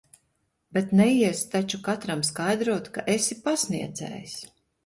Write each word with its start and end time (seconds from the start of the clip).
Bet 0.77 0.93
neiesi 1.01 1.43
taču 1.57 1.81
katram 1.89 2.25
skaidrot, 2.31 2.91
ka 2.97 3.07
esi 3.17 3.41
pasniedzējs. 3.47 4.39